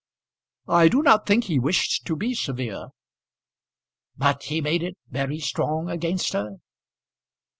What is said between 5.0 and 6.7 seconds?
very strong against her."